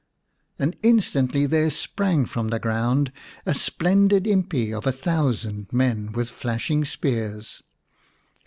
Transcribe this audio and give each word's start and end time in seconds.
And 0.57 0.75
instantly 0.81 1.45
there 1.45 1.69
sprang 1.69 2.25
from 2.25 2.47
the 2.47 2.57
ground 2.57 3.11
a 3.45 3.53
splendid 3.53 4.25
impi 4.25 4.73
of 4.73 4.87
a 4.87 4.91
thousand 4.91 5.71
men 5.71 6.11
with 6.11 6.31
flashing 6.31 6.83
spears. 6.85 7.61